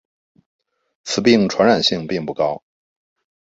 [1.03, 2.63] 此病传染性并不高。